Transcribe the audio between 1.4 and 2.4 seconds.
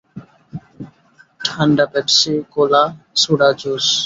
ঠান্ডা পেপসি,